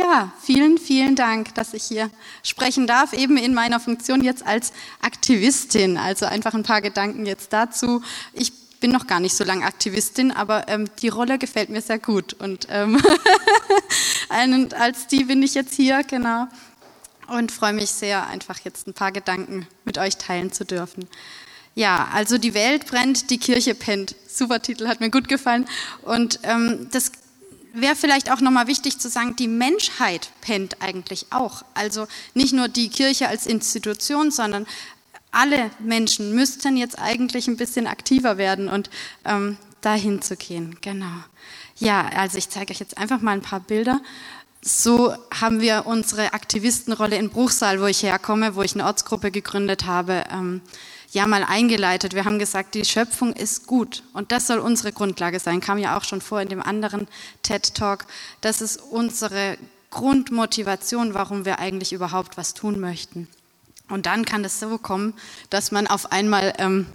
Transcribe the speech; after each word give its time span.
Ja, 0.00 0.32
vielen, 0.40 0.78
vielen 0.78 1.14
Dank, 1.14 1.54
dass 1.56 1.74
ich 1.74 1.82
hier 1.82 2.10
sprechen 2.42 2.86
darf, 2.86 3.12
eben 3.12 3.36
in 3.36 3.52
meiner 3.52 3.80
Funktion 3.80 4.24
jetzt 4.24 4.46
als 4.46 4.72
Aktivistin. 5.02 5.98
Also 5.98 6.24
einfach 6.24 6.54
ein 6.54 6.62
paar 6.62 6.80
Gedanken 6.80 7.26
jetzt 7.26 7.52
dazu. 7.52 8.02
Ich 8.32 8.50
bin 8.80 8.92
noch 8.92 9.06
gar 9.06 9.20
nicht 9.20 9.36
so 9.36 9.44
lange 9.44 9.66
Aktivistin, 9.66 10.32
aber 10.32 10.68
ähm, 10.68 10.88
die 11.02 11.08
Rolle 11.08 11.36
gefällt 11.36 11.68
mir 11.68 11.82
sehr 11.82 11.98
gut. 11.98 12.32
Und 12.32 12.66
ähm, 12.70 12.98
als 14.78 15.06
die 15.06 15.24
bin 15.24 15.42
ich 15.42 15.54
jetzt 15.54 15.74
hier, 15.74 16.02
genau. 16.02 16.46
Und 17.28 17.52
freue 17.52 17.74
mich 17.74 17.90
sehr, 17.90 18.26
einfach 18.26 18.58
jetzt 18.60 18.86
ein 18.86 18.94
paar 18.94 19.12
Gedanken 19.12 19.66
mit 19.84 19.98
euch 19.98 20.16
teilen 20.16 20.50
zu 20.50 20.64
dürfen. 20.64 21.08
Ja, 21.74 22.08
also 22.14 22.38
die 22.38 22.54
Welt 22.54 22.86
brennt, 22.86 23.28
die 23.28 23.38
Kirche 23.38 23.74
pennt. 23.74 24.16
Super 24.26 24.62
Titel, 24.62 24.88
hat 24.88 25.00
mir 25.00 25.10
gut 25.10 25.28
gefallen. 25.28 25.66
Und 26.02 26.40
ähm, 26.44 26.88
das 26.90 27.12
wäre 27.72 27.96
vielleicht 27.96 28.30
auch 28.30 28.40
nochmal 28.40 28.66
wichtig 28.66 28.98
zu 28.98 29.08
sagen, 29.08 29.36
die 29.36 29.48
Menschheit 29.48 30.30
pennt 30.40 30.76
eigentlich 30.80 31.26
auch. 31.30 31.64
Also 31.74 32.06
nicht 32.34 32.52
nur 32.52 32.68
die 32.68 32.88
Kirche 32.88 33.28
als 33.28 33.46
Institution, 33.46 34.30
sondern 34.30 34.66
alle 35.32 35.70
Menschen 35.78 36.34
müssten 36.34 36.76
jetzt 36.76 36.98
eigentlich 36.98 37.48
ein 37.48 37.56
bisschen 37.56 37.86
aktiver 37.86 38.38
werden 38.38 38.68
und 38.68 38.90
ähm, 39.24 39.56
dahin 39.80 40.22
zu 40.22 40.36
gehen. 40.36 40.76
Genau. 40.80 41.24
Ja, 41.76 42.08
also 42.08 42.36
ich 42.36 42.48
zeige 42.48 42.72
euch 42.72 42.80
jetzt 42.80 42.98
einfach 42.98 43.20
mal 43.20 43.32
ein 43.32 43.42
paar 43.42 43.60
Bilder. 43.60 44.00
So 44.62 45.14
haben 45.30 45.60
wir 45.60 45.86
unsere 45.86 46.34
Aktivistenrolle 46.34 47.16
in 47.16 47.30
Bruchsal, 47.30 47.80
wo 47.80 47.86
ich 47.86 48.02
herkomme, 48.02 48.54
wo 48.54 48.62
ich 48.62 48.74
eine 48.74 48.84
Ortsgruppe 48.84 49.30
gegründet 49.30 49.86
habe, 49.86 50.24
ähm, 50.30 50.60
ja 51.10 51.26
mal 51.26 51.44
eingeleitet. 51.44 52.14
Wir 52.14 52.24
haben 52.24 52.38
gesagt, 52.38 52.74
die 52.74 52.84
Schöpfung 52.84 53.32
ist 53.32 53.66
gut 53.66 54.02
und 54.12 54.32
das 54.32 54.46
soll 54.46 54.58
unsere 54.58 54.92
Grundlage 54.92 55.40
sein. 55.40 55.60
Kam 55.60 55.78
ja 55.78 55.96
auch 55.96 56.04
schon 56.04 56.20
vor 56.20 56.40
in 56.40 56.48
dem 56.48 56.62
anderen 56.62 57.08
TED 57.42 57.74
Talk. 57.74 58.06
Das 58.40 58.60
ist 58.60 58.76
unsere 58.76 59.58
Grundmotivation, 59.90 61.14
warum 61.14 61.44
wir 61.44 61.58
eigentlich 61.58 61.92
überhaupt 61.92 62.36
was 62.36 62.54
tun 62.54 62.78
möchten. 62.80 63.28
Und 63.88 64.06
dann 64.06 64.24
kann 64.24 64.44
es 64.44 64.60
so 64.60 64.78
kommen, 64.78 65.14
dass 65.50 65.72
man 65.72 65.88
auf 65.88 66.12
einmal 66.12 66.54
ähm, 66.58 66.86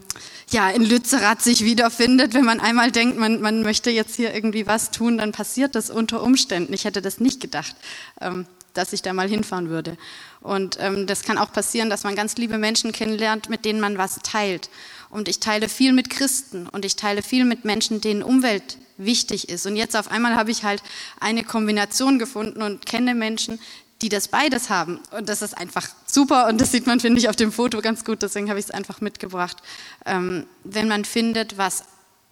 ja, 0.50 0.70
in 0.70 0.84
Lützerath 0.84 1.42
sich 1.42 1.66
wiederfindet. 1.66 2.34
Wenn 2.34 2.46
man 2.46 2.62
einmal 2.62 2.92
denkt, 2.92 3.18
man, 3.18 3.42
man 3.42 3.64
möchte 3.64 3.90
jetzt 3.90 4.16
hier 4.16 4.34
irgendwie 4.34 4.66
was 4.66 4.92
tun, 4.92 5.18
dann 5.18 5.34
passiert 5.34 5.76
das 5.76 5.90
unter 5.90 6.24
Umständen. 6.24 6.74
Ich 6.74 6.86
hätte 6.86 7.02
das 7.02 7.20
nicht 7.20 7.42
gedacht, 7.42 7.76
ähm, 8.22 8.46
dass 8.78 8.94
ich 8.94 9.02
da 9.02 9.14
mal 9.14 9.28
hinfahren 9.28 9.70
würde. 9.70 9.98
Und 10.42 10.78
ähm, 10.80 11.08
das 11.08 11.24
kann 11.24 11.38
auch 11.38 11.52
passieren, 11.52 11.90
dass 11.90 12.04
man 12.04 12.16
ganz 12.16 12.36
liebe 12.38 12.58
Menschen 12.58 12.92
kennenlernt, 12.92 13.50
mit 13.50 13.66
denen 13.66 13.80
man 13.80 13.98
was 13.98 14.20
teilt. 14.24 14.70
Und 15.10 15.28
ich 15.28 15.40
teile 15.40 15.70
viel 15.70 15.94
mit 15.94 16.10
Christen 16.10 16.68
und 16.68 16.86
ich 16.86 16.96
teile 16.96 17.22
viel 17.22 17.46
mit 17.46 17.66
Menschen, 17.66 18.02
denen 18.02 18.24
Umwelt 18.24 18.78
wichtig 18.98 19.50
ist. 19.50 19.66
Und 19.66 19.76
jetzt 19.76 19.96
auf 19.96 20.12
einmal 20.12 20.36
habe 20.36 20.52
ich 20.52 20.64
halt 20.64 20.82
eine 21.20 21.44
Kombination 21.44 22.20
gefunden 22.20 22.62
und 22.62 22.86
kenne 22.86 23.16
Menschen, 23.16 23.60
die 24.02 24.10
das 24.10 24.28
beides 24.28 24.70
haben. 24.70 25.00
Und 25.12 25.30
das 25.30 25.42
ist 25.42 25.58
einfach 25.58 25.88
super 26.06 26.48
und 26.48 26.60
das 26.60 26.72
sieht 26.72 26.86
man, 26.86 27.00
finde 27.00 27.20
ich, 27.20 27.30
auf 27.30 27.36
dem 27.36 27.52
Foto 27.52 27.82
ganz 27.82 28.04
gut. 28.04 28.22
Deswegen 28.22 28.50
habe 28.50 28.60
ich 28.60 28.66
es 28.66 28.72
einfach 28.72 29.02
mitgebracht. 29.02 29.58
Ähm, 30.06 30.46
wenn 30.64 30.88
man 30.88 31.06
findet, 31.06 31.58
was 31.58 31.86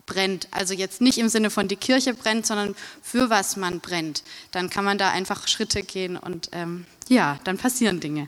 brennt, 0.05 0.47
also 0.51 0.73
jetzt 0.73 1.01
nicht 1.01 1.17
im 1.17 1.29
Sinne 1.29 1.49
von 1.49 1.67
die 1.67 1.75
Kirche 1.75 2.13
brennt, 2.13 2.45
sondern 2.45 2.75
für 3.01 3.29
was 3.29 3.55
man 3.55 3.79
brennt, 3.79 4.23
dann 4.51 4.69
kann 4.69 4.85
man 4.85 4.97
da 4.97 5.11
einfach 5.11 5.47
Schritte 5.47 5.83
gehen 5.83 6.17
und 6.17 6.49
ähm, 6.51 6.85
ja, 7.07 7.39
dann 7.43 7.57
passieren 7.57 7.99
Dinge. 7.99 8.27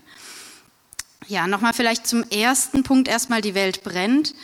Ja, 1.27 1.47
nochmal 1.47 1.73
vielleicht 1.73 2.07
zum 2.07 2.23
ersten 2.29 2.83
Punkt 2.83 3.07
erstmal, 3.07 3.41
die 3.41 3.55
Welt 3.55 3.83
brennt. 3.83 4.35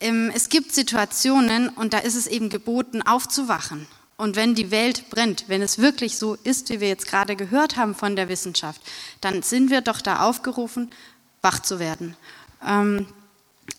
Ähm, 0.00 0.32
es 0.34 0.48
gibt 0.48 0.72
Situationen 0.72 1.68
und 1.68 1.92
da 1.92 1.98
ist 1.98 2.16
es 2.16 2.26
eben 2.26 2.48
geboten, 2.48 3.02
aufzuwachen 3.02 3.86
und 4.22 4.36
wenn 4.36 4.54
die 4.54 4.70
Welt 4.70 5.10
brennt, 5.10 5.46
wenn 5.48 5.62
es 5.62 5.78
wirklich 5.78 6.16
so 6.16 6.34
ist, 6.44 6.70
wie 6.70 6.78
wir 6.78 6.86
jetzt 6.86 7.08
gerade 7.08 7.34
gehört 7.34 7.76
haben 7.76 7.96
von 7.96 8.14
der 8.14 8.28
Wissenschaft, 8.28 8.80
dann 9.20 9.42
sind 9.42 9.68
wir 9.68 9.80
doch 9.80 10.00
da 10.00 10.20
aufgerufen, 10.20 10.90
wach 11.40 11.58
zu 11.58 11.80
werden. 11.80 12.16
Ähm, 12.64 13.06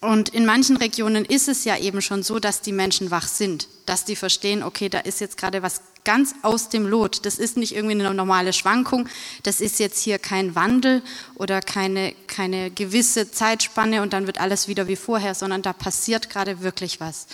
und 0.01 0.29
in 0.29 0.45
manchen 0.45 0.77
Regionen 0.77 1.25
ist 1.25 1.47
es 1.47 1.63
ja 1.65 1.77
eben 1.77 2.01
schon 2.01 2.23
so, 2.23 2.39
dass 2.39 2.61
die 2.61 2.71
Menschen 2.71 3.11
wach 3.11 3.27
sind, 3.27 3.67
dass 3.85 4.05
die 4.05 4.15
verstehen, 4.15 4.63
okay, 4.63 4.89
da 4.89 4.99
ist 4.99 5.21
jetzt 5.21 5.37
gerade 5.37 5.61
was 5.61 5.81
ganz 6.03 6.35
aus 6.41 6.69
dem 6.69 6.85
Lot. 6.85 7.25
Das 7.25 7.37
ist 7.37 7.55
nicht 7.55 7.75
irgendwie 7.75 7.95
eine 7.95 8.13
normale 8.13 8.53
Schwankung, 8.53 9.07
das 9.43 9.61
ist 9.61 9.79
jetzt 9.79 10.01
hier 10.01 10.19
kein 10.19 10.55
Wandel 10.55 11.01
oder 11.35 11.61
keine, 11.61 12.13
keine 12.27 12.69
gewisse 12.71 13.31
Zeitspanne 13.31 14.01
und 14.01 14.13
dann 14.13 14.27
wird 14.27 14.39
alles 14.39 14.67
wieder 14.67 14.87
wie 14.87 14.95
vorher, 14.95 15.35
sondern 15.35 15.61
da 15.61 15.73
passiert 15.73 16.29
gerade 16.29 16.61
wirklich 16.61 16.99
was. 16.99 17.27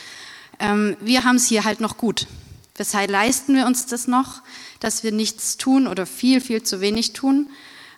Ähm, 0.59 0.95
wir 1.01 1.23
haben 1.23 1.37
es 1.37 1.47
hier 1.47 1.63
halt 1.63 1.79
noch 1.79 1.97
gut. 1.97 2.27
Weshalb 2.75 3.09
leisten 3.09 3.55
wir 3.55 3.65
uns 3.65 3.87
das 3.87 4.07
noch, 4.07 4.41
dass 4.79 5.03
wir 5.03 5.11
nichts 5.11 5.57
tun 5.57 5.87
oder 5.87 6.05
viel, 6.05 6.39
viel 6.39 6.63
zu 6.63 6.81
wenig 6.81 7.13
tun? 7.13 7.49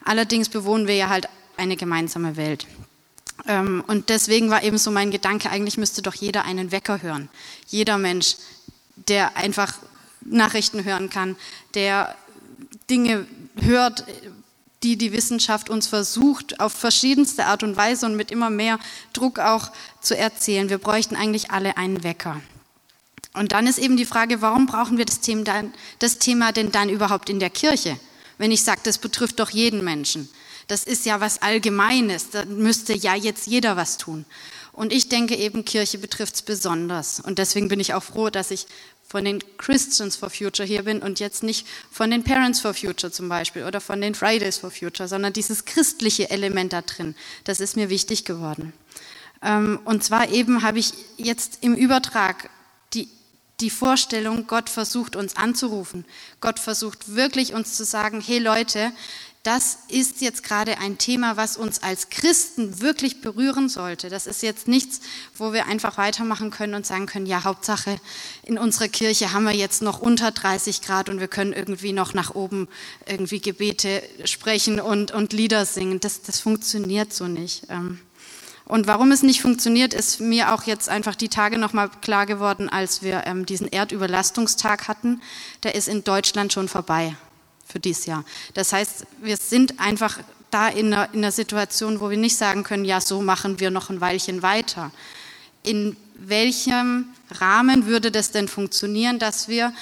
Allerdings 0.03 0.49
bewohnen 0.49 0.87
wir 0.87 0.95
ja 0.95 1.09
halt 1.09 1.27
eine 1.57 1.75
gemeinsame 1.75 2.35
Welt. 2.37 2.65
Ähm, 3.47 3.83
und 3.87 4.09
deswegen 4.09 4.49
war 4.49 4.63
eben 4.63 4.77
so 4.77 4.91
mein 4.91 5.11
Gedanke, 5.11 5.49
eigentlich 5.49 5.77
müsste 5.77 6.01
doch 6.01 6.13
jeder 6.13 6.45
einen 6.45 6.71
Wecker 6.71 7.01
hören. 7.01 7.29
Jeder 7.67 7.97
Mensch, 7.97 8.35
der 8.95 9.37
einfach 9.37 9.73
Nachrichten 10.21 10.83
hören 10.83 11.09
kann, 11.09 11.35
der 11.73 12.15
Dinge 12.89 13.25
hört, 13.59 14.05
die 14.83 14.97
die 14.97 15.11
Wissenschaft 15.11 15.69
uns 15.69 15.87
versucht, 15.87 16.59
auf 16.59 16.73
verschiedenste 16.73 17.45
Art 17.45 17.63
und 17.63 17.77
Weise 17.77 18.05
und 18.05 18.15
mit 18.15 18.31
immer 18.31 18.49
mehr 18.49 18.79
Druck 19.13 19.39
auch 19.39 19.71
zu 20.01 20.17
erzählen. 20.17 20.69
Wir 20.69 20.79
bräuchten 20.79 21.15
eigentlich 21.15 21.51
alle 21.51 21.77
einen 21.77 22.03
Wecker. 22.03 22.41
Und 23.33 23.53
dann 23.53 23.67
ist 23.67 23.77
eben 23.77 23.95
die 23.95 24.05
Frage, 24.05 24.41
warum 24.41 24.65
brauchen 24.65 24.97
wir 24.97 25.05
das 25.05 25.21
Thema, 25.21 25.43
dann, 25.43 25.73
das 25.99 26.17
Thema 26.17 26.51
denn 26.51 26.71
dann 26.71 26.89
überhaupt 26.89 27.29
in 27.29 27.39
der 27.39 27.49
Kirche? 27.49 27.97
Wenn 28.37 28.51
ich 28.51 28.63
sage, 28.63 28.81
das 28.83 28.97
betrifft 28.97 29.39
doch 29.39 29.51
jeden 29.51 29.83
Menschen. 29.83 30.27
Das 30.71 30.85
ist 30.85 31.05
ja 31.05 31.19
was 31.19 31.41
Allgemeines, 31.41 32.29
da 32.29 32.45
müsste 32.45 32.93
ja 32.93 33.13
jetzt 33.13 33.45
jeder 33.45 33.75
was 33.75 33.97
tun. 33.97 34.23
Und 34.71 34.93
ich 34.93 35.09
denke 35.09 35.35
eben, 35.35 35.65
Kirche 35.65 35.97
betrifft 35.97 36.35
es 36.35 36.41
besonders. 36.43 37.19
Und 37.19 37.39
deswegen 37.39 37.67
bin 37.67 37.81
ich 37.81 37.93
auch 37.93 38.03
froh, 38.03 38.29
dass 38.29 38.51
ich 38.51 38.67
von 39.05 39.25
den 39.25 39.43
Christians 39.57 40.15
for 40.15 40.29
Future 40.29 40.65
hier 40.65 40.83
bin 40.83 41.01
und 41.01 41.19
jetzt 41.19 41.43
nicht 41.43 41.67
von 41.91 42.09
den 42.09 42.23
Parents 42.23 42.61
for 42.61 42.73
Future 42.73 43.11
zum 43.11 43.27
Beispiel 43.27 43.65
oder 43.65 43.81
von 43.81 43.99
den 43.99 44.15
Fridays 44.15 44.59
for 44.59 44.71
Future, 44.71 45.09
sondern 45.09 45.33
dieses 45.33 45.65
christliche 45.65 46.29
Element 46.29 46.71
da 46.71 46.83
drin, 46.83 47.15
das 47.43 47.59
ist 47.59 47.75
mir 47.75 47.89
wichtig 47.89 48.23
geworden. 48.23 48.71
Ähm, 49.41 49.77
und 49.83 50.05
zwar 50.05 50.29
eben 50.29 50.63
habe 50.63 50.79
ich 50.79 50.93
jetzt 51.17 51.57
im 51.59 51.75
Übertrag 51.75 52.49
die 53.61 53.69
Vorstellung, 53.69 54.47
Gott 54.47 54.69
versucht 54.69 55.15
uns 55.15 55.37
anzurufen. 55.37 56.05
Gott 56.41 56.59
versucht 56.59 57.15
wirklich 57.15 57.53
uns 57.53 57.75
zu 57.77 57.85
sagen, 57.85 58.21
hey 58.25 58.39
Leute, 58.39 58.91
das 59.43 59.79
ist 59.87 60.21
jetzt 60.21 60.43
gerade 60.43 60.77
ein 60.77 60.99
Thema, 60.99 61.35
was 61.35 61.57
uns 61.57 61.81
als 61.81 62.09
Christen 62.09 62.79
wirklich 62.79 63.21
berühren 63.21 63.69
sollte. 63.69 64.09
Das 64.09 64.27
ist 64.27 64.43
jetzt 64.43 64.67
nichts, 64.67 65.01
wo 65.35 65.51
wir 65.51 65.65
einfach 65.65 65.97
weitermachen 65.97 66.51
können 66.51 66.75
und 66.75 66.85
sagen 66.85 67.07
können, 67.07 67.25
ja, 67.25 67.43
Hauptsache 67.43 67.99
in 68.43 68.59
unserer 68.59 68.87
Kirche 68.87 69.33
haben 69.33 69.45
wir 69.45 69.55
jetzt 69.55 69.81
noch 69.81 69.99
unter 69.99 70.29
30 70.29 70.83
Grad 70.83 71.09
und 71.09 71.19
wir 71.19 71.27
können 71.27 71.53
irgendwie 71.53 71.91
noch 71.91 72.13
nach 72.13 72.35
oben 72.35 72.67
irgendwie 73.07 73.41
Gebete 73.41 74.03
sprechen 74.25 74.79
und, 74.79 75.11
und 75.11 75.33
Lieder 75.33 75.65
singen. 75.65 75.99
Das, 75.99 76.21
das 76.21 76.39
funktioniert 76.39 77.11
so 77.11 77.27
nicht. 77.27 77.63
Ähm, 77.69 77.99
und 78.65 78.85
warum 78.85 79.11
es 79.11 79.23
nicht 79.23 79.41
funktioniert, 79.41 79.95
ist 79.95 80.19
mir 80.19 80.53
auch 80.53 80.63
jetzt 80.63 80.87
einfach 80.87 81.15
die 81.15 81.29
Tage 81.29 81.57
nochmal 81.57 81.89
klar 82.01 82.27
geworden, 82.27 82.69
als 82.69 83.01
wir 83.01 83.23
ähm, 83.25 83.47
diesen 83.47 83.67
Erdüberlastungstag 83.67 84.87
hatten. 84.87 85.19
Der 85.63 85.73
ist 85.73 85.87
in 85.87 86.03
Deutschland 86.03 86.53
schon 86.53 86.67
vorbei 86.67 87.15
für 87.71 87.79
dieses 87.79 88.05
Jahr. 88.05 88.23
Das 88.53 88.73
heißt, 88.73 89.05
wir 89.21 89.37
sind 89.37 89.79
einfach 89.79 90.19
da 90.51 90.67
in 90.67 90.93
einer, 90.93 91.13
in 91.13 91.19
einer 91.19 91.31
Situation, 91.31 91.99
wo 91.99 92.09
wir 92.09 92.17
nicht 92.17 92.37
sagen 92.37 92.63
können, 92.63 92.85
ja, 92.85 93.01
so 93.01 93.21
machen 93.21 93.59
wir 93.59 93.71
noch 93.71 93.89
ein 93.89 94.01
Weilchen 94.01 94.41
weiter. 94.41 94.91
In 95.63 95.95
welchem 96.15 97.05
Rahmen 97.31 97.85
würde 97.85 98.11
das 98.11 98.31
denn 98.31 98.47
funktionieren, 98.47 99.17
dass 99.17 99.47
wir 99.47 99.73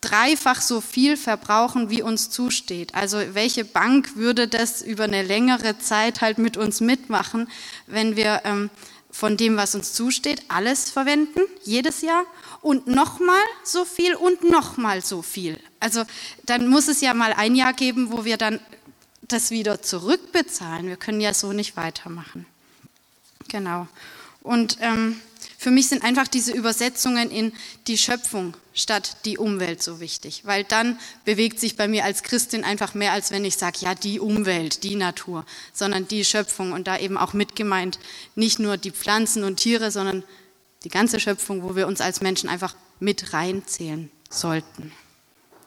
dreifach 0.00 0.60
so 0.60 0.80
viel 0.80 1.16
verbrauchen, 1.16 1.88
wie 1.88 2.02
uns 2.02 2.28
zusteht. 2.28 2.94
Also 2.94 3.18
welche 3.32 3.64
Bank 3.64 4.16
würde 4.16 4.48
das 4.48 4.82
über 4.82 5.04
eine 5.04 5.22
längere 5.22 5.78
Zeit 5.78 6.20
halt 6.20 6.38
mit 6.38 6.56
uns 6.56 6.80
mitmachen, 6.80 7.48
wenn 7.86 8.16
wir 8.16 8.42
ähm, 8.44 8.68
von 9.12 9.36
dem, 9.36 9.56
was 9.56 9.74
uns 9.74 9.92
zusteht, 9.92 10.42
alles 10.48 10.90
verwenden, 10.90 11.40
jedes 11.62 12.00
Jahr 12.00 12.24
und 12.62 12.86
nochmal 12.86 13.42
so 13.62 13.84
viel 13.84 14.14
und 14.14 14.42
nochmal 14.42 15.02
so 15.02 15.22
viel. 15.22 15.60
Also 15.78 16.04
dann 16.46 16.66
muss 16.66 16.88
es 16.88 17.02
ja 17.02 17.12
mal 17.12 17.34
ein 17.34 17.54
Jahr 17.54 17.74
geben, 17.74 18.10
wo 18.10 18.24
wir 18.24 18.38
dann 18.38 18.58
das 19.20 19.50
wieder 19.50 19.82
zurückbezahlen. 19.82 20.88
Wir 20.88 20.96
können 20.96 21.20
ja 21.20 21.34
so 21.34 21.52
nicht 21.52 21.76
weitermachen. 21.76 22.46
Genau. 23.48 23.86
Und 24.42 24.78
ähm, 24.80 25.20
für 25.58 25.70
mich 25.70 25.88
sind 25.88 26.02
einfach 26.02 26.26
diese 26.26 26.52
Übersetzungen 26.52 27.30
in 27.30 27.52
die 27.86 27.98
Schöpfung 27.98 28.56
statt 28.74 29.16
die 29.24 29.38
Umwelt 29.38 29.82
so 29.82 30.00
wichtig, 30.00 30.42
weil 30.44 30.64
dann 30.64 30.98
bewegt 31.24 31.60
sich 31.60 31.76
bei 31.76 31.88
mir 31.88 32.04
als 32.04 32.22
Christin 32.22 32.64
einfach 32.64 32.94
mehr, 32.94 33.12
als 33.12 33.30
wenn 33.30 33.44
ich 33.44 33.56
sage, 33.56 33.78
ja, 33.80 33.94
die 33.94 34.20
Umwelt, 34.20 34.84
die 34.84 34.96
Natur, 34.96 35.44
sondern 35.72 36.08
die 36.08 36.24
Schöpfung 36.24 36.72
und 36.72 36.86
da 36.86 36.98
eben 36.98 37.18
auch 37.18 37.32
mitgemeint 37.32 37.98
nicht 38.34 38.58
nur 38.58 38.76
die 38.76 38.90
Pflanzen 38.90 39.44
und 39.44 39.56
Tiere, 39.56 39.90
sondern 39.90 40.24
die 40.84 40.88
ganze 40.88 41.20
Schöpfung, 41.20 41.62
wo 41.62 41.76
wir 41.76 41.86
uns 41.86 42.00
als 42.00 42.20
Menschen 42.20 42.48
einfach 42.48 42.74
mit 43.00 43.32
reinzählen 43.32 44.10
sollten. 44.30 44.92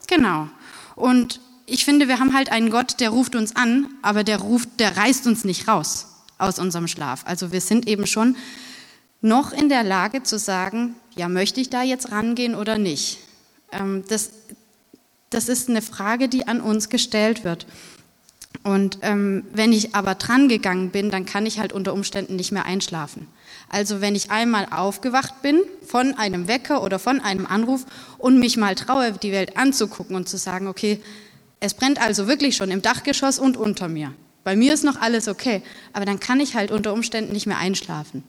Genau. 0.07 0.49
Und 0.95 1.39
ich 1.65 1.85
finde, 1.85 2.07
wir 2.07 2.19
haben 2.19 2.33
halt 2.33 2.49
einen 2.51 2.69
Gott, 2.69 2.99
der 2.99 3.09
ruft 3.09 3.35
uns 3.35 3.55
an, 3.55 3.87
aber 4.01 4.23
der 4.23 4.37
ruft, 4.37 4.79
der 4.79 4.97
reißt 4.97 5.27
uns 5.27 5.43
nicht 5.43 5.67
raus 5.67 6.07
aus 6.37 6.59
unserem 6.59 6.87
Schlaf. 6.87 7.23
Also 7.25 7.51
wir 7.51 7.61
sind 7.61 7.87
eben 7.87 8.07
schon 8.07 8.35
noch 9.25 9.51
in 9.51 9.69
der 9.69 9.83
Lage 9.83 10.23
zu 10.23 10.37
sagen, 10.37 10.95
ja, 11.15 11.27
möchte 11.27 11.59
ich 11.59 11.69
da 11.69 11.83
jetzt 11.83 12.11
rangehen 12.11 12.55
oder 12.55 12.77
nicht? 12.77 13.17
Ähm, 13.71 14.03
das, 14.07 14.29
das 15.29 15.49
ist 15.49 15.69
eine 15.69 15.81
Frage, 15.81 16.29
die 16.29 16.47
an 16.47 16.61
uns 16.61 16.89
gestellt 16.89 17.43
wird. 17.43 17.65
Und 18.63 18.99
ähm, 19.01 19.43
wenn 19.51 19.73
ich 19.73 19.95
aber 19.95 20.15
dran 20.15 20.47
gegangen 20.47 20.91
bin, 20.91 21.09
dann 21.09 21.25
kann 21.25 21.45
ich 21.45 21.59
halt 21.59 21.73
unter 21.73 21.93
Umständen 21.93 22.35
nicht 22.35 22.51
mehr 22.51 22.65
einschlafen. 22.65 23.27
Also 23.69 23.99
wenn 23.99 24.15
ich 24.15 24.31
einmal 24.31 24.67
aufgewacht 24.71 25.41
bin 25.41 25.61
von 25.85 26.13
einem 26.13 26.47
Wecker 26.47 26.83
oder 26.83 26.99
von 26.99 27.19
einem 27.19 27.45
Anruf 27.45 27.85
und 28.17 28.39
mich 28.39 28.57
mal 28.57 28.75
traue, 28.75 29.11
die 29.11 29.31
Welt 29.31 29.57
anzugucken 29.57 30.15
und 30.15 30.29
zu 30.29 30.37
sagen, 30.37 30.67
okay, 30.67 31.01
es 31.59 31.73
brennt 31.73 32.01
also 32.01 32.27
wirklich 32.27 32.55
schon 32.55 32.71
im 32.71 32.81
Dachgeschoss 32.81 33.39
und 33.39 33.57
unter 33.57 33.87
mir. 33.87 34.13
Bei 34.43 34.55
mir 34.55 34.73
ist 34.73 34.83
noch 34.83 35.01
alles 35.01 35.27
okay, 35.27 35.63
aber 35.93 36.05
dann 36.05 36.19
kann 36.19 36.39
ich 36.39 36.55
halt 36.55 36.71
unter 36.71 36.93
Umständen 36.93 37.33
nicht 37.33 37.47
mehr 37.47 37.57
einschlafen. 37.57 38.23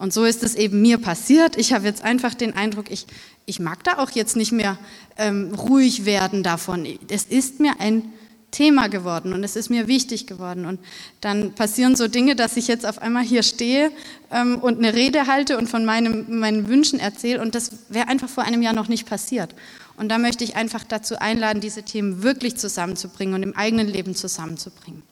Und 0.00 0.14
so 0.14 0.24
ist 0.24 0.42
es 0.42 0.54
eben 0.54 0.80
mir 0.80 0.96
passiert. 0.96 1.58
Ich 1.58 1.74
habe 1.74 1.84
jetzt 1.84 2.02
einfach 2.02 2.32
den 2.32 2.54
Eindruck, 2.54 2.90
ich, 2.90 3.06
ich 3.44 3.60
mag 3.60 3.84
da 3.84 3.98
auch 3.98 4.10
jetzt 4.10 4.34
nicht 4.34 4.50
mehr 4.50 4.78
ähm, 5.18 5.54
ruhig 5.54 6.06
werden 6.06 6.42
davon. 6.42 6.88
Es 7.10 7.24
ist 7.24 7.60
mir 7.60 7.74
ein 7.80 8.10
Thema 8.50 8.88
geworden 8.88 9.34
und 9.34 9.44
es 9.44 9.56
ist 9.56 9.68
mir 9.68 9.88
wichtig 9.88 10.26
geworden. 10.26 10.64
Und 10.64 10.80
dann 11.20 11.52
passieren 11.52 11.96
so 11.96 12.08
Dinge, 12.08 12.34
dass 12.34 12.56
ich 12.56 12.66
jetzt 12.66 12.86
auf 12.86 13.02
einmal 13.02 13.24
hier 13.24 13.42
stehe 13.42 13.92
ähm, 14.30 14.56
und 14.60 14.78
eine 14.78 14.94
Rede 14.94 15.26
halte 15.26 15.58
und 15.58 15.68
von 15.68 15.84
meinem, 15.84 16.38
meinen 16.40 16.66
Wünschen 16.66 16.98
erzähle. 16.98 17.42
Und 17.42 17.54
das 17.54 17.70
wäre 17.90 18.08
einfach 18.08 18.30
vor 18.30 18.44
einem 18.44 18.62
Jahr 18.62 18.72
noch 18.72 18.88
nicht 18.88 19.06
passiert. 19.06 19.54
Und 19.98 20.08
da 20.08 20.16
möchte 20.16 20.44
ich 20.44 20.56
einfach 20.56 20.82
dazu 20.82 21.18
einladen, 21.18 21.60
diese 21.60 21.82
Themen 21.82 22.22
wirklich 22.22 22.56
zusammenzubringen 22.56 23.34
und 23.34 23.42
im 23.42 23.54
eigenen 23.54 23.86
Leben 23.86 24.14
zusammenzubringen. 24.14 25.02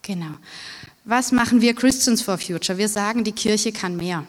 Genau. 0.00 0.32
Was 1.08 1.30
machen 1.30 1.60
wir 1.60 1.72
Christians 1.74 2.20
for 2.20 2.36
Future? 2.36 2.78
Wir 2.78 2.88
sagen, 2.88 3.22
die 3.22 3.30
Kirche 3.30 3.70
kann 3.70 3.96
mehr. 3.96 4.26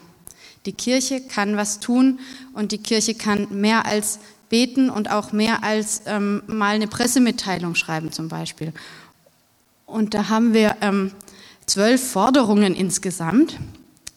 Die 0.64 0.72
Kirche 0.72 1.20
kann 1.20 1.56
was 1.56 1.80
tun 1.80 2.20
und 2.52 2.70
die 2.70 2.78
Kirche 2.78 3.16
kann 3.16 3.48
mehr 3.50 3.84
als 3.84 4.20
beten 4.48 4.88
und 4.88 5.10
auch 5.10 5.32
mehr 5.32 5.64
als 5.64 6.02
ähm, 6.06 6.40
mal 6.46 6.76
eine 6.76 6.86
Pressemitteilung 6.86 7.74
schreiben 7.74 8.12
zum 8.12 8.28
Beispiel. 8.28 8.72
Und 9.86 10.14
da 10.14 10.28
haben 10.28 10.54
wir 10.54 10.76
ähm, 10.80 11.10
zwölf 11.66 12.12
Forderungen 12.12 12.76
insgesamt. 12.76 13.58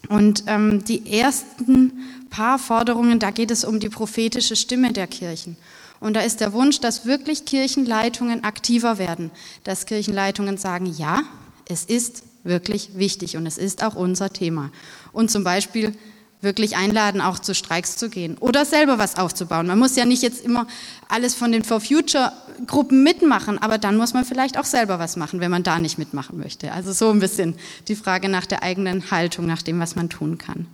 Und 0.08 0.44
ähm, 0.46 0.84
die 0.86 1.12
ersten 1.12 1.94
paar 2.30 2.60
Forderungen, 2.60 3.18
da 3.18 3.32
geht 3.32 3.50
es 3.50 3.66
um 3.66 3.80
die 3.80 3.90
prophetische 3.90 4.56
Stimme 4.56 4.94
der 4.94 5.08
Kirchen. 5.08 5.58
Und 6.00 6.14
da 6.14 6.22
ist 6.22 6.42
der 6.42 6.54
Wunsch, 6.54 6.80
dass 6.80 7.08
wirklich 7.08 7.46
Kirchenleitungen 7.46 8.44
aktiver 8.44 9.00
werden, 9.00 9.32
dass 9.64 9.88
Kirchenleitungen 9.88 10.58
sagen, 10.58 10.86
ja, 10.86 11.24
es 11.68 11.86
ist 11.86 12.24
wirklich 12.44 12.92
wichtig 12.96 13.38
und 13.38 13.46
es 13.46 13.58
ist 13.58 13.84
auch 13.84 13.96
unser 13.96 14.32
Thema. 14.32 14.72
Und 15.12 15.32
zum 15.32 15.44
Beispiel 15.44 15.94
wirklich 16.42 16.76
einladen, 16.76 17.22
auch 17.22 17.40
zu 17.40 17.54
Streiks 17.54 17.98
zu 17.98 18.10
gehen 18.10 18.38
oder 18.40 18.66
selber 18.66 18.98
was 18.98 19.18
aufzubauen. 19.18 19.68
Man 19.68 19.80
muss 19.80 19.96
ja 19.96 20.06
nicht 20.06 20.24
jetzt 20.24 20.44
immer 20.44 20.68
alles 21.08 21.36
von 21.36 21.52
den 21.52 21.64
For 21.64 21.80
Future 21.80 22.32
Gruppen 22.68 23.04
mitmachen, 23.04 23.60
aber 23.60 23.78
dann 23.78 23.96
muss 23.98 24.14
man 24.14 24.26
vielleicht 24.26 24.58
auch 24.58 24.66
selber 24.66 25.00
was 25.00 25.16
machen, 25.18 25.40
wenn 25.40 25.52
man 25.52 25.64
da 25.64 25.80
nicht 25.80 25.98
mitmachen 25.98 26.38
möchte. 26.38 26.72
Also 26.72 26.92
so 26.92 27.10
ein 27.12 27.20
bisschen 27.20 27.56
die 27.88 27.96
Frage 27.96 28.28
nach 28.28 28.46
der 28.46 28.64
eigenen 28.64 29.12
Haltung, 29.12 29.46
nach 29.46 29.62
dem, 29.62 29.80
was 29.80 29.96
man 29.96 30.10
tun 30.10 30.38
kann. 30.38 30.68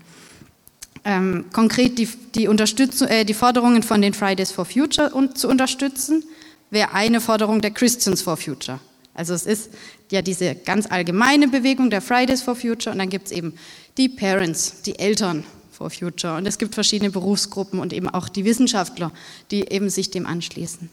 Ähm, 1.03 1.45
konkret 1.53 1.97
die, 1.99 2.09
die, 2.35 2.47
Unterstützung, 2.47 3.07
äh, 3.07 3.23
die 3.23 3.33
Forderungen 3.33 3.83
von 3.83 4.01
den 4.01 4.13
Fridays 4.13 4.51
for 4.51 4.65
Future 4.65 5.13
und 5.13 5.37
zu 5.37 5.47
unterstützen, 5.47 6.23
wäre 6.69 6.93
eine 6.93 7.21
Forderung 7.21 7.61
der 7.61 7.71
Christians 7.71 8.21
for 8.21 8.35
Future. 8.35 8.79
Also 9.17 9.33
es 9.33 9.45
ist 9.45 9.71
ja 10.11 10.21
diese 10.21 10.55
ganz 10.55 10.89
allgemeine 10.89 11.47
Bewegung 11.47 11.89
der 11.89 12.01
Fridays 12.01 12.41
for 12.43 12.55
Future 12.55 12.93
und 12.93 12.99
dann 12.99 13.09
gibt 13.09 13.25
es 13.25 13.31
eben 13.31 13.53
die 13.97 14.07
Parents, 14.07 14.83
die 14.83 14.97
Eltern 14.99 15.43
for 15.71 15.89
Future 15.89 16.37
und 16.37 16.45
es 16.45 16.57
gibt 16.57 16.75
verschiedene 16.75 17.09
Berufsgruppen 17.09 17.79
und 17.79 17.93
eben 17.93 18.07
auch 18.07 18.29
die 18.29 18.45
Wissenschaftler, 18.45 19.11
die 19.51 19.69
eben 19.71 19.89
sich 19.89 20.11
dem 20.11 20.25
anschließen. 20.25 20.89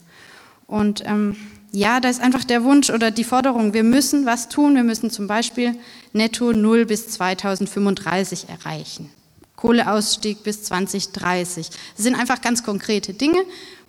Und 0.67 1.03
ähm, 1.05 1.35
ja, 1.71 1.99
da 1.99 2.09
ist 2.09 2.21
einfach 2.21 2.43
der 2.43 2.63
Wunsch 2.63 2.89
oder 2.89 3.11
die 3.11 3.23
Forderung, 3.23 3.73
wir 3.73 3.83
müssen 3.83 4.25
was 4.25 4.49
tun, 4.49 4.75
wir 4.75 4.83
müssen 4.83 5.11
zum 5.11 5.27
Beispiel 5.27 5.75
netto 6.13 6.51
null 6.51 6.85
bis 6.85 7.07
2035 7.09 8.49
erreichen. 8.49 9.11
Kohleausstieg 9.55 10.43
bis 10.43 10.63
2030. 10.63 11.69
Das 11.69 12.03
sind 12.03 12.15
einfach 12.15 12.41
ganz 12.41 12.63
konkrete 12.63 13.13
Dinge, 13.13 13.39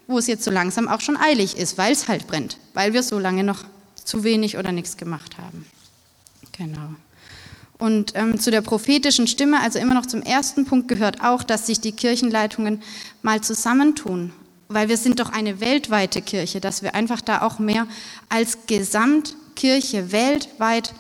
wo 0.07 0.19
es 0.19 0.27
jetzt 0.27 0.45
so 0.45 0.51
langsam 0.51 0.89
auch 0.89 1.01
schon 1.01 1.17
eilig 1.17 1.57
ist, 1.57 1.79
weil 1.79 1.93
es 1.93 2.09
halt 2.09 2.27
brennt, 2.27 2.59
weil 2.75 2.93
wir 2.93 3.03
so 3.03 3.19
lange 3.19 3.43
noch 3.43 3.65
zu 4.07 4.25
wenig 4.25 4.57
oder 4.57 4.73
nichts 4.73 4.97
gemacht 4.97 5.37
haben. 5.39 5.67
Genau. 6.53 6.95
Und 7.79 8.13
ähm, 8.15 8.41
zu 8.41 8.51
der 8.51 8.63
prophetischen 8.63 9.27
Stimme, 9.27 9.61
also 9.61 9.79
immer 9.79 9.95
noch 9.95 10.07
zum 10.07 10.23
ersten 10.23 10.65
Punkt, 10.65 10.89
gehört 10.89 11.21
auch, 11.23 11.43
dass 11.43 11.67
sich 11.67 11.81
die 11.81 11.93
Kirchenleitungen 11.93 12.83
mal 13.21 13.43
zusammentun, 13.43 14.33
weil 14.69 14.89
wir 14.89 14.97
sind 14.97 15.21
doch 15.21 15.31
eine 15.31 15.61
weltweite 15.61 16.23
Kirche, 16.23 16.61
dass 16.61 16.83
wir 16.83 16.95
einfach 16.95 17.21
da 17.21 17.43
auch 17.43 17.59
mehr 17.59 17.87
als 18.31 18.67
Gesamtkirche 18.67 20.11
weltweit 20.11 20.95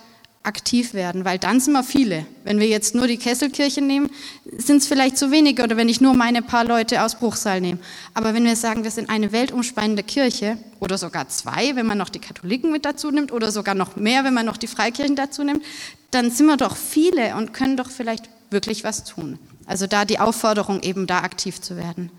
aktiv 0.46 0.94
werden, 0.94 1.24
weil 1.24 1.38
dann 1.38 1.60
sind 1.60 1.72
wir 1.72 1.82
viele. 1.82 2.26
Wenn 2.44 2.60
wir 2.60 2.66
jetzt 2.66 2.94
nur 2.94 3.06
die 3.06 3.16
Kesselkirche 3.16 3.82
nehmen, 3.82 4.10
sind 4.56 4.78
es 4.78 4.86
vielleicht 4.86 5.18
zu 5.18 5.30
wenige 5.30 5.62
oder 5.62 5.76
wenn 5.76 5.88
ich 5.88 6.00
nur 6.00 6.14
meine 6.14 6.42
paar 6.42 6.64
Leute 6.64 7.02
aus 7.02 7.16
Bruchsal 7.16 7.60
nehme. 7.60 7.78
Aber 8.14 8.34
wenn 8.34 8.44
wir 8.44 8.56
sagen, 8.56 8.84
wir 8.84 8.90
sind 8.90 9.10
eine 9.10 9.32
weltumspannende 9.32 10.02
Kirche 10.02 10.58
oder 10.80 10.98
sogar 10.98 11.28
zwei, 11.28 11.74
wenn 11.76 11.86
man 11.86 11.98
noch 11.98 12.08
die 12.08 12.20
Katholiken 12.20 12.70
mit 12.70 12.84
dazu 12.84 13.10
nimmt 13.10 13.32
oder 13.32 13.50
sogar 13.50 13.74
noch 13.74 13.96
mehr, 13.96 14.24
wenn 14.24 14.34
man 14.34 14.46
noch 14.46 14.56
die 14.56 14.68
Freikirchen 14.68 15.16
dazu 15.16 15.42
nimmt, 15.42 15.62
dann 16.10 16.30
sind 16.30 16.46
wir 16.46 16.56
doch 16.56 16.76
viele 16.76 17.34
und 17.36 17.52
können 17.52 17.76
doch 17.76 17.90
vielleicht 17.90 18.30
wirklich 18.50 18.84
was 18.84 19.04
tun. 19.04 19.38
Also 19.66 19.86
da 19.86 20.04
die 20.04 20.20
Aufforderung 20.20 20.80
eben 20.82 21.06
da 21.06 21.18
aktiv 21.18 21.60
zu 21.60 21.76
werden. 21.76 22.10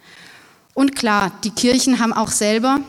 Und 0.73 0.95
klar, 0.95 1.31
die 1.43 1.51
Kirchen 1.51 1.99
haben 1.99 2.13
auch 2.13 2.29
selber, 2.29 2.81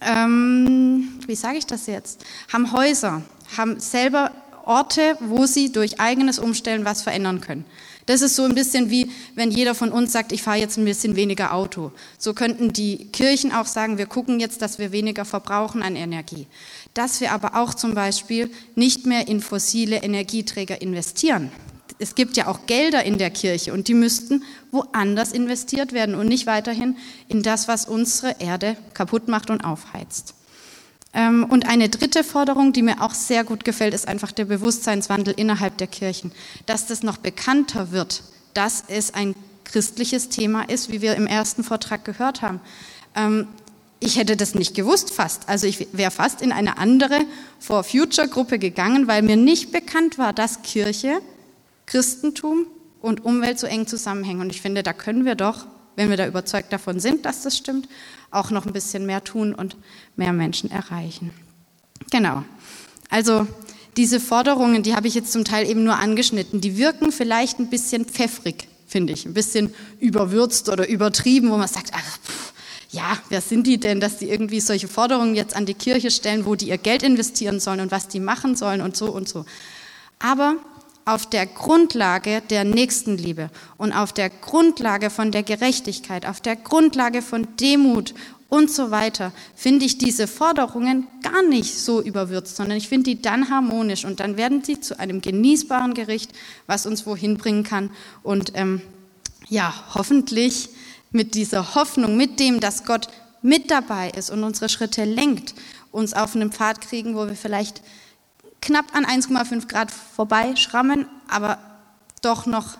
ähm, 0.00 1.18
wie 1.26 1.34
sage 1.34 1.58
ich 1.58 1.66
das 1.66 1.86
jetzt, 1.86 2.24
haben 2.52 2.72
Häuser, 2.72 3.22
haben 3.56 3.80
selber 3.80 4.30
Orte, 4.70 5.16
wo 5.18 5.46
sie 5.46 5.72
durch 5.72 5.98
eigenes 5.98 6.38
Umstellen 6.38 6.84
was 6.84 7.02
verändern 7.02 7.40
können. 7.40 7.64
Das 8.06 8.22
ist 8.22 8.36
so 8.36 8.44
ein 8.44 8.54
bisschen 8.54 8.88
wie, 8.88 9.10
wenn 9.34 9.50
jeder 9.50 9.74
von 9.74 9.90
uns 9.90 10.12
sagt, 10.12 10.30
ich 10.30 10.44
fahre 10.44 10.58
jetzt 10.58 10.78
ein 10.78 10.84
bisschen 10.84 11.16
weniger 11.16 11.52
Auto. 11.52 11.90
So 12.18 12.34
könnten 12.34 12.72
die 12.72 13.08
Kirchen 13.12 13.50
auch 13.50 13.66
sagen, 13.66 13.98
wir 13.98 14.06
gucken 14.06 14.38
jetzt, 14.38 14.62
dass 14.62 14.78
wir 14.78 14.92
weniger 14.92 15.24
verbrauchen 15.24 15.82
an 15.82 15.96
Energie. 15.96 16.46
Dass 16.94 17.20
wir 17.20 17.32
aber 17.32 17.56
auch 17.56 17.74
zum 17.74 17.94
Beispiel 17.94 18.48
nicht 18.76 19.06
mehr 19.06 19.26
in 19.26 19.40
fossile 19.40 20.04
Energieträger 20.04 20.80
investieren. 20.80 21.50
Es 21.98 22.14
gibt 22.14 22.36
ja 22.36 22.46
auch 22.46 22.66
Gelder 22.66 23.02
in 23.02 23.18
der 23.18 23.30
Kirche 23.30 23.72
und 23.72 23.88
die 23.88 23.94
müssten 23.94 24.44
woanders 24.70 25.32
investiert 25.32 25.92
werden 25.92 26.14
und 26.14 26.28
nicht 26.28 26.46
weiterhin 26.46 26.96
in 27.26 27.42
das, 27.42 27.66
was 27.66 27.86
unsere 27.86 28.36
Erde 28.38 28.76
kaputt 28.94 29.26
macht 29.26 29.50
und 29.50 29.64
aufheizt. 29.64 30.34
Ähm, 31.12 31.44
und 31.44 31.68
eine 31.68 31.88
dritte 31.88 32.22
Forderung, 32.22 32.72
die 32.72 32.82
mir 32.82 33.02
auch 33.02 33.14
sehr 33.14 33.44
gut 33.44 33.64
gefällt, 33.64 33.94
ist 33.94 34.06
einfach 34.06 34.32
der 34.32 34.44
Bewusstseinswandel 34.44 35.34
innerhalb 35.36 35.76
der 35.78 35.88
Kirchen, 35.88 36.30
dass 36.66 36.86
das 36.86 37.02
noch 37.02 37.16
bekannter 37.16 37.90
wird, 37.90 38.22
dass 38.54 38.84
es 38.88 39.12
ein 39.14 39.34
christliches 39.64 40.28
Thema 40.28 40.62
ist, 40.62 40.90
wie 40.90 41.00
wir 41.00 41.16
im 41.16 41.26
ersten 41.26 41.64
Vortrag 41.64 42.04
gehört 42.04 42.42
haben. 42.42 42.60
Ähm, 43.16 43.48
ich 44.00 44.16
hätte 44.16 44.36
das 44.36 44.54
nicht 44.54 44.74
gewusst 44.74 45.10
fast. 45.10 45.48
Also 45.48 45.66
ich 45.66 45.88
wäre 45.92 46.10
fast 46.10 46.40
in 46.40 46.52
eine 46.52 46.78
andere 46.78 47.20
For 47.58 47.84
Future 47.84 48.28
Gruppe 48.28 48.58
gegangen, 48.58 49.06
weil 49.08 49.22
mir 49.22 49.36
nicht 49.36 49.72
bekannt 49.72 50.16
war, 50.16 50.32
dass 50.32 50.62
Kirche, 50.62 51.20
Christentum 51.86 52.66
und 53.02 53.24
Umwelt 53.24 53.58
so 53.58 53.66
eng 53.66 53.86
zusammenhängen. 53.86 54.40
Und 54.40 54.50
ich 54.50 54.62
finde, 54.62 54.82
da 54.82 54.94
können 54.94 55.26
wir 55.26 55.34
doch, 55.34 55.66
wenn 56.00 56.08
wir 56.08 56.16
da 56.16 56.26
überzeugt 56.26 56.72
davon 56.72 56.98
sind, 56.98 57.26
dass 57.26 57.42
das 57.42 57.58
stimmt, 57.58 57.86
auch 58.30 58.50
noch 58.50 58.64
ein 58.64 58.72
bisschen 58.72 59.04
mehr 59.04 59.22
tun 59.22 59.54
und 59.54 59.76
mehr 60.16 60.32
Menschen 60.32 60.70
erreichen. 60.70 61.30
Genau. 62.10 62.42
Also 63.10 63.46
diese 63.98 64.18
Forderungen, 64.18 64.82
die 64.82 64.94
habe 64.94 65.08
ich 65.08 65.14
jetzt 65.14 65.30
zum 65.30 65.44
Teil 65.44 65.68
eben 65.68 65.84
nur 65.84 65.96
angeschnitten, 65.96 66.62
die 66.62 66.78
wirken 66.78 67.12
vielleicht 67.12 67.58
ein 67.58 67.68
bisschen 67.68 68.06
pfeffrig, 68.06 68.66
finde 68.86 69.12
ich, 69.12 69.26
ein 69.26 69.34
bisschen 69.34 69.74
überwürzt 69.98 70.70
oder 70.70 70.88
übertrieben, 70.88 71.50
wo 71.50 71.58
man 71.58 71.68
sagt, 71.68 71.90
ach, 71.92 72.18
pff, 72.18 72.52
ja, 72.92 73.18
wer 73.28 73.42
sind 73.42 73.66
die 73.66 73.78
denn, 73.78 74.00
dass 74.00 74.16
die 74.16 74.30
irgendwie 74.30 74.60
solche 74.60 74.88
Forderungen 74.88 75.34
jetzt 75.34 75.54
an 75.54 75.66
die 75.66 75.74
Kirche 75.74 76.10
stellen, 76.10 76.46
wo 76.46 76.54
die 76.54 76.68
ihr 76.68 76.78
Geld 76.78 77.02
investieren 77.02 77.60
sollen 77.60 77.80
und 77.80 77.90
was 77.90 78.08
die 78.08 78.20
machen 78.20 78.56
sollen 78.56 78.80
und 78.80 78.96
so 78.96 79.10
und 79.12 79.28
so. 79.28 79.44
Aber 80.18 80.56
auf 81.04 81.28
der 81.28 81.46
Grundlage 81.46 82.42
der 82.50 82.64
Nächstenliebe 82.64 83.50
und 83.76 83.92
auf 83.92 84.12
der 84.12 84.30
Grundlage 84.30 85.10
von 85.10 85.32
der 85.32 85.42
Gerechtigkeit, 85.42 86.26
auf 86.26 86.40
der 86.40 86.56
Grundlage 86.56 87.22
von 87.22 87.48
Demut 87.58 88.14
und 88.48 88.70
so 88.70 88.90
weiter, 88.90 89.32
finde 89.54 89.86
ich 89.86 89.96
diese 89.96 90.26
Forderungen 90.26 91.06
gar 91.22 91.42
nicht 91.42 91.78
so 91.78 92.02
überwürzt, 92.02 92.56
sondern 92.56 92.76
ich 92.76 92.88
finde 92.88 93.10
die 93.10 93.22
dann 93.22 93.48
harmonisch 93.48 94.04
und 94.04 94.20
dann 94.20 94.36
werden 94.36 94.62
sie 94.64 94.80
zu 94.80 94.98
einem 94.98 95.20
genießbaren 95.20 95.94
Gericht, 95.94 96.32
was 96.66 96.84
uns 96.84 97.06
wohin 97.06 97.38
bringen 97.38 97.62
kann. 97.62 97.90
Und 98.22 98.52
ähm, 98.54 98.82
ja, 99.48 99.72
hoffentlich 99.94 100.70
mit 101.12 101.34
dieser 101.34 101.74
Hoffnung, 101.74 102.16
mit 102.16 102.40
dem, 102.40 102.60
dass 102.60 102.84
Gott 102.84 103.08
mit 103.40 103.70
dabei 103.70 104.10
ist 104.10 104.30
und 104.30 104.44
unsere 104.44 104.68
Schritte 104.68 105.04
lenkt, 105.04 105.54
uns 105.92 106.12
auf 106.12 106.34
einen 106.34 106.52
Pfad 106.52 106.80
kriegen, 106.80 107.14
wo 107.14 107.26
wir 107.26 107.36
vielleicht 107.36 107.82
knapp 108.60 108.94
an 108.94 109.04
1,5 109.04 109.68
Grad 109.68 109.90
vorbei 109.90 110.56
schrammen, 110.56 111.06
aber 111.28 111.58
doch 112.22 112.46
noch 112.46 112.78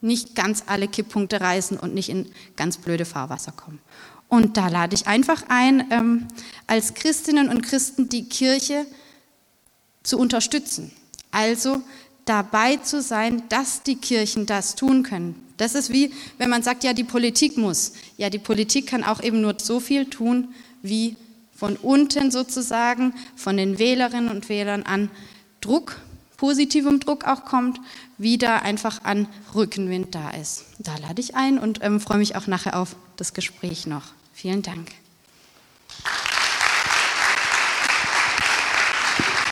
nicht 0.00 0.34
ganz 0.34 0.64
alle 0.66 0.88
Kipppunkte 0.88 1.40
reißen 1.40 1.76
und 1.78 1.94
nicht 1.94 2.08
in 2.08 2.30
ganz 2.56 2.76
blöde 2.76 3.04
Fahrwasser 3.04 3.52
kommen. 3.52 3.80
Und 4.28 4.56
da 4.56 4.68
lade 4.68 4.94
ich 4.94 5.06
einfach 5.06 5.44
ein, 5.48 5.90
ähm, 5.90 6.28
als 6.66 6.94
Christinnen 6.94 7.48
und 7.48 7.62
Christen 7.62 8.08
die 8.08 8.28
Kirche 8.28 8.86
zu 10.02 10.18
unterstützen. 10.18 10.92
Also 11.30 11.82
dabei 12.24 12.76
zu 12.76 13.00
sein, 13.00 13.42
dass 13.48 13.82
die 13.82 13.96
Kirchen 13.96 14.46
das 14.46 14.74
tun 14.74 15.02
können. 15.02 15.34
Das 15.56 15.74
ist 15.74 15.90
wie, 15.90 16.12
wenn 16.36 16.50
man 16.50 16.62
sagt, 16.62 16.84
ja, 16.84 16.92
die 16.92 17.04
Politik 17.04 17.56
muss. 17.56 17.92
Ja, 18.16 18.30
die 18.30 18.38
Politik 18.38 18.86
kann 18.86 19.02
auch 19.02 19.22
eben 19.22 19.40
nur 19.40 19.54
so 19.58 19.80
viel 19.80 20.04
tun, 20.04 20.54
wie 20.82 21.16
von 21.58 21.74
unten 21.74 22.30
sozusagen, 22.30 23.12
von 23.34 23.56
den 23.56 23.80
Wählerinnen 23.80 24.30
und 24.30 24.48
Wählern 24.48 24.84
an 24.84 25.10
Druck, 25.60 25.96
positivem 26.36 27.00
Druck 27.00 27.24
auch 27.24 27.44
kommt, 27.44 27.80
wieder 28.16 28.62
einfach 28.62 29.02
an 29.02 29.26
Rückenwind 29.56 30.14
da 30.14 30.30
ist. 30.30 30.66
Da 30.78 30.96
lade 30.98 31.20
ich 31.20 31.34
ein 31.34 31.58
und 31.58 31.80
ähm, 31.82 31.98
freue 31.98 32.18
mich 32.18 32.36
auch 32.36 32.46
nachher 32.46 32.78
auf 32.78 32.94
das 33.16 33.34
Gespräch 33.34 33.88
noch. 33.88 34.04
Vielen 34.32 34.62
Dank. 34.62 34.86